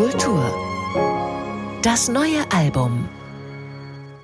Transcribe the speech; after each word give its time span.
Kultur. 0.00 0.42
Das 1.82 2.08
neue 2.08 2.40
Album 2.50 3.06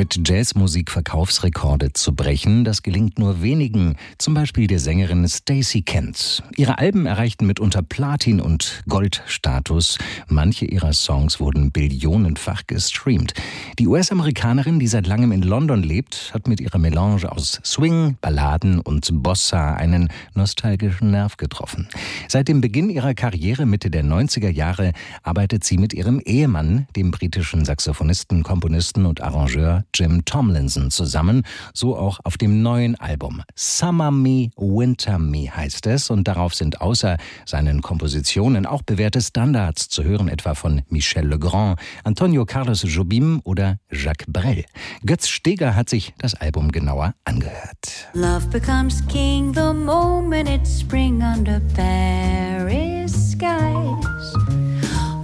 mit 0.00 0.26
Jazzmusik 0.26 0.90
Verkaufsrekorde 0.90 1.92
zu 1.92 2.14
brechen, 2.14 2.64
das 2.64 2.82
gelingt 2.82 3.18
nur 3.18 3.42
wenigen, 3.42 3.96
zum 4.16 4.32
Beispiel 4.32 4.66
der 4.66 4.78
Sängerin 4.78 5.28
Stacey 5.28 5.82
Kent. 5.82 6.42
Ihre 6.56 6.78
Alben 6.78 7.04
erreichten 7.04 7.46
mitunter 7.46 7.82
Platin- 7.82 8.40
und 8.40 8.82
Goldstatus. 8.88 9.98
Manche 10.26 10.64
ihrer 10.64 10.94
Songs 10.94 11.38
wurden 11.38 11.70
billionenfach 11.70 12.62
gestreamt. 12.66 13.34
Die 13.78 13.88
US-Amerikanerin, 13.88 14.78
die 14.78 14.86
seit 14.86 15.06
langem 15.06 15.32
in 15.32 15.42
London 15.42 15.82
lebt, 15.82 16.30
hat 16.32 16.48
mit 16.48 16.62
ihrer 16.62 16.78
Melange 16.78 17.30
aus 17.30 17.60
Swing, 17.62 18.16
Balladen 18.22 18.80
und 18.80 19.06
Bossa 19.22 19.74
einen 19.74 20.08
nostalgischen 20.32 21.10
Nerv 21.10 21.36
getroffen. 21.36 21.88
Seit 22.26 22.48
dem 22.48 22.62
Beginn 22.62 22.88
ihrer 22.88 23.12
Karriere 23.12 23.66
Mitte 23.66 23.90
der 23.90 24.04
90er 24.04 24.48
Jahre 24.48 24.92
arbeitet 25.22 25.64
sie 25.64 25.76
mit 25.76 25.92
ihrem 25.92 26.20
Ehemann, 26.20 26.86
dem 26.96 27.10
britischen 27.10 27.66
Saxophonisten, 27.66 28.42
Komponisten 28.42 29.04
und 29.04 29.20
Arrangeur 29.20 29.84
Jim 29.94 30.24
Tomlinson 30.24 30.90
zusammen, 30.90 31.44
so 31.74 31.96
auch 31.96 32.20
auf 32.24 32.36
dem 32.36 32.62
neuen 32.62 32.94
Album. 32.96 33.42
Summer 33.54 34.10
Me, 34.10 34.50
Winter 34.56 35.18
Me 35.18 35.54
heißt 35.54 35.86
es 35.86 36.10
und 36.10 36.26
darauf 36.28 36.54
sind 36.54 36.80
außer 36.80 37.16
seinen 37.46 37.82
Kompositionen 37.82 38.66
auch 38.66 38.82
bewährte 38.82 39.20
Standards 39.20 39.88
zu 39.88 40.04
hören, 40.04 40.28
etwa 40.28 40.54
von 40.54 40.82
Michel 40.88 41.28
Legrand, 41.28 41.78
Antonio 42.04 42.44
Carlos 42.44 42.84
Jobim 42.86 43.40
oder 43.44 43.78
Jacques 43.90 44.26
Brel. 44.28 44.64
Götz 45.04 45.28
Steger 45.28 45.74
hat 45.74 45.88
sich 45.88 46.14
das 46.18 46.34
Album 46.34 46.72
genauer 46.72 47.14
angehört. 47.24 48.08
Love 48.14 48.46
becomes 48.48 49.02
king 49.08 49.52
the 49.54 49.72
moment 49.72 50.48
it's 50.48 50.80
spring 50.80 51.22
under 51.22 51.60
Paris 51.74 53.32
skies. 53.32 54.34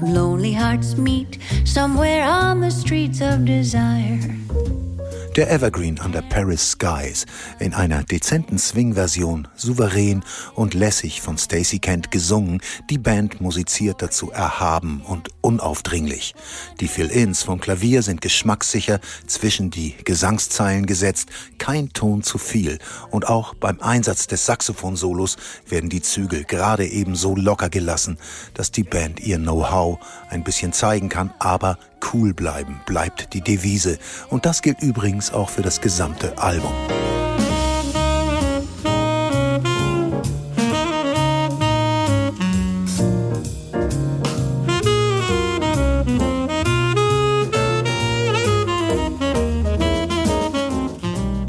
Lonely 0.02 0.52
hearts 0.52 0.96
meet 0.96 1.38
somewhere 1.64 2.24
on 2.24 2.60
the 2.60 2.70
streets 2.70 3.20
of 3.20 3.44
desire. 3.44 4.45
Der 5.36 5.50
Evergreen 5.50 6.00
under 6.02 6.22
Paris 6.22 6.70
Skies 6.70 7.26
in 7.58 7.74
einer 7.74 8.02
dezenten 8.04 8.58
Swing-Version, 8.58 9.46
souverän 9.54 10.24
und 10.54 10.72
lässig 10.72 11.20
von 11.20 11.36
Stacey 11.36 11.78
Kent 11.78 12.10
gesungen, 12.10 12.62
die 12.88 12.96
Band 12.96 13.42
musiziert 13.42 14.00
dazu 14.00 14.30
erhaben 14.30 15.02
und 15.02 15.28
unaufdringlich. 15.42 16.34
Die 16.80 16.88
Fill-Ins 16.88 17.42
vom 17.42 17.60
Klavier 17.60 18.02
sind 18.02 18.22
geschmackssicher 18.22 18.98
zwischen 19.26 19.68
die 19.68 19.94
Gesangszeilen 20.04 20.86
gesetzt, 20.86 21.28
kein 21.58 21.90
Ton 21.90 22.22
zu 22.22 22.38
viel 22.38 22.78
und 23.10 23.28
auch 23.28 23.52
beim 23.52 23.78
Einsatz 23.80 24.28
des 24.28 24.46
Saxophonsolos 24.46 25.36
werden 25.68 25.90
die 25.90 26.00
Zügel 26.00 26.44
gerade 26.44 26.86
eben 26.86 27.14
so 27.14 27.36
locker 27.36 27.68
gelassen, 27.68 28.16
dass 28.54 28.72
die 28.72 28.84
Band 28.84 29.20
ihr 29.20 29.36
Know-how 29.36 29.98
ein 30.30 30.44
bisschen 30.44 30.72
zeigen 30.72 31.10
kann, 31.10 31.30
aber 31.38 31.78
cool 32.12 32.34
bleiben 32.34 32.80
bleibt 32.86 33.32
die 33.34 33.40
Devise. 33.40 33.98
Und 34.28 34.46
das 34.46 34.62
gilt 34.62 34.82
übrigens 34.82 35.32
auch 35.32 35.50
für 35.50 35.62
das 35.62 35.80
gesamte 35.80 36.38
Album. 36.38 36.72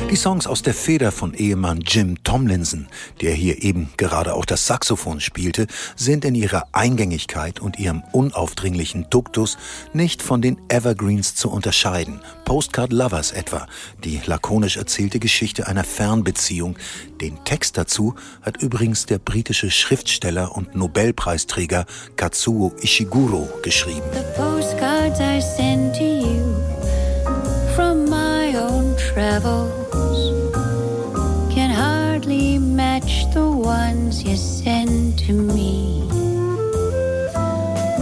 Die 0.10 0.16
Songs 0.16 0.48
aus 0.48 0.62
der 0.62 0.74
Feder 0.74 1.12
von 1.12 1.34
Ehemann 1.34 1.82
Jim 1.82 2.24
Tomlinson, 2.24 2.88
der 3.20 3.34
hier 3.34 3.62
eben 3.62 3.90
gerade 3.98 4.36
auch 4.36 4.46
das 4.46 4.66
Saxophon 4.66 5.20
spielte, 5.20 5.68
sind 5.98 6.24
in 6.24 6.34
ihrer 6.34 6.64
Eingängigkeit 6.72 7.60
und 7.60 7.78
ihrem 7.78 8.04
unaufdringlichen 8.14 9.10
Duktus 9.10 9.58
nicht 9.92 10.22
von 10.22 10.42
den 10.42 10.58
Evergreens 10.70 11.36
zu 11.36 11.52
unterscheiden. 11.52 12.22
Postcard 12.46 12.94
Lovers 12.94 13.34
etwa, 13.34 13.68
die 14.06 14.22
lakonisch 14.26 14.78
erzählte 14.78 15.20
Geschichte 15.20 15.68
einer 15.68 15.84
Fernbeziehung. 15.84 16.78
Den 17.20 17.44
Text 17.44 17.78
dazu 17.78 18.16
hat 18.42 18.62
übrigens 18.62 19.08
der 19.08 19.20
britische 19.20 19.70
Schriftsteller 19.70 20.56
und 20.56 20.74
Nobelpreisträger 20.74 21.86
Katsuo 22.16 22.74
Ishiguro 22.82 23.50
geschrieben. 23.62 24.10
You 34.24 34.36
send 34.36 35.20
to 35.20 35.34
me. 35.34 36.08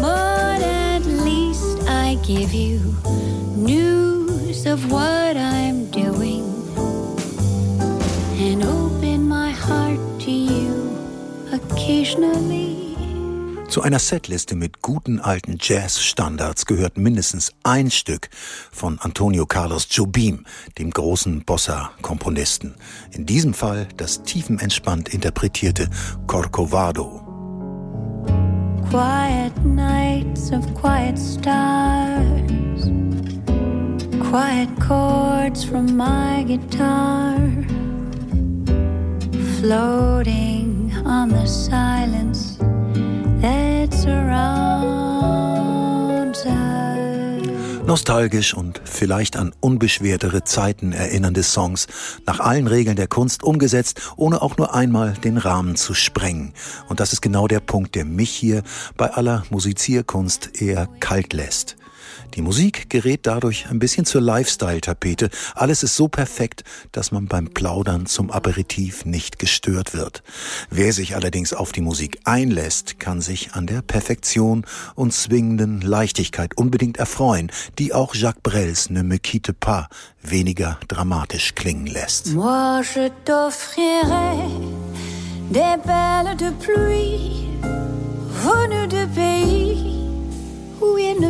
But 0.01 0.61
at 0.61 0.99
least 1.05 1.87
I 1.87 2.17
give 2.23 2.53
you 2.53 2.79
news 3.55 4.65
of 4.65 4.91
what 4.91 5.35
I'm 5.35 5.89
doing 5.91 6.43
and 8.39 8.63
open 8.63 9.27
my 9.27 9.51
heart 9.51 9.99
to 10.21 10.31
you 10.31 10.75
occasionally. 11.51 12.84
Zu 13.75 13.81
einer 13.81 13.99
Setliste 13.99 14.55
mit 14.55 14.81
guten 14.81 15.19
alten 15.19 15.57
Jazz-Standards 15.59 16.65
gehört 16.65 16.97
mindestens 16.97 17.51
ein 17.63 17.91
Stück 17.91 18.29
von 18.71 18.99
Antonio 19.01 19.45
Carlos 19.45 19.89
Jobim, 19.91 20.45
dem 20.77 20.91
großen 20.91 21.43
Bossa-Komponisten. 21.43 22.75
In 23.11 23.25
diesem 23.25 23.53
Fall 23.53 23.89
das 23.97 24.23
tiefenentspannt 24.23 25.09
interpretierte 25.09 25.89
Corcovado. 26.25 27.19
Quiet 28.89 29.65
nights 29.65 30.53
of 30.53 30.63
quiet 30.73 31.19
stars 31.19 32.89
Quiet 34.31 34.69
chords 34.79 35.65
from 35.65 35.97
my 35.97 36.45
guitar 36.45 37.35
Floating 39.59 40.93
on 41.05 41.27
the 41.27 41.45
silence 41.45 42.24
Nostalgisch 47.88 48.56
und 48.56 48.81
vielleicht 48.84 49.38
an 49.38 49.53
unbeschwertere 49.59 50.44
Zeiten 50.44 50.91
erinnernde 50.91 51.44
Songs, 51.44 51.85
nach 52.25 52.40
allen 52.40 52.66
Regeln 52.66 52.96
der 52.96 53.07
Kunst 53.07 53.44
umgesetzt, 53.44 54.01
ohne 54.18 54.41
auch 54.41 54.57
nur 54.57 54.73
einmal 54.73 55.13
den 55.13 55.38
Rahmen 55.38 55.75
zu 55.75 55.94
sprengen. 55.94 56.53
Und 56.90 57.00
das 57.00 57.13
ist 57.13 57.22
genau 57.22 57.47
der 57.47 57.59
Punkt, 57.59 57.94
der 57.94 58.03
mich 58.03 58.31
hier 58.31 58.63
bei 58.97 59.12
aller 59.12 59.44
Musizierkunst 59.51 60.59
eher 60.59 60.88
kalt 61.00 61.34
lässt. 61.34 61.78
Die 62.33 62.41
Musik 62.41 62.89
gerät 62.89 63.21
dadurch 63.23 63.67
ein 63.69 63.79
bisschen 63.79 64.05
zur 64.05 64.21
Lifestyle-Tapete. 64.21 65.29
Alles 65.53 65.83
ist 65.83 65.95
so 65.95 66.07
perfekt, 66.07 66.63
dass 66.91 67.11
man 67.11 67.27
beim 67.27 67.49
Plaudern 67.49 68.05
zum 68.05 68.31
Aperitif 68.31 69.05
nicht 69.05 69.39
gestört 69.39 69.93
wird. 69.93 70.23
Wer 70.69 70.93
sich 70.93 71.16
allerdings 71.16 71.53
auf 71.53 71.71
die 71.71 71.81
Musik 71.81 72.19
einlässt, 72.23 72.99
kann 72.99 73.21
sich 73.21 73.53
an 73.53 73.67
der 73.67 73.81
Perfektion 73.81 74.66
und 74.95 75.13
zwingenden 75.13 75.81
Leichtigkeit 75.81 76.57
unbedingt 76.57 76.97
erfreuen, 76.97 77.51
die 77.79 77.93
auch 77.93 78.16
Jacques 78.16 78.41
Brels 78.43 78.89
Ne 78.89 79.03
me 79.03 79.19
quitte 79.19 79.53
pas 79.53 79.87
weniger 80.22 80.79
dramatisch 80.87 81.55
klingen 81.55 81.87
lässt. 81.87 82.33
Moi, 82.33 82.81
je 82.81 83.09
t'offrirai 83.25 84.37
des 85.49 85.77
belles 85.85 86.35
de 86.37 86.51
pluie, 86.51 87.49
venues 88.43 88.87
de 88.87 89.05
pays 89.13 89.34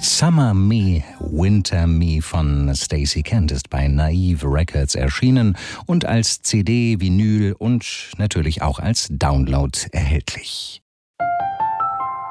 Summer 0.00 0.54
Me, 0.54 1.02
Winter 1.20 1.86
Me 1.86 2.22
von 2.22 2.74
Stacey 2.74 3.22
Kent 3.22 3.52
ist 3.52 3.68
bei 3.68 3.88
Naive 3.88 4.46
Records 4.46 4.94
erschienen 4.94 5.56
und 5.86 6.06
als 6.06 6.40
CD, 6.40 7.00
Vinyl 7.00 7.54
und 7.58 8.10
natürlich 8.16 8.62
auch 8.62 8.78
als 8.78 9.08
Download 9.10 9.78
erhältlich. 9.92 10.82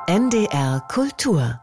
NDR 0.07 0.81
Kultur 0.88 1.62